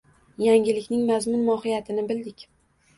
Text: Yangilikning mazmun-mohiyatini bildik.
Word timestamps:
Yangilikning 0.43 1.05
mazmun-mohiyatini 1.11 2.11
bildik. 2.13 2.53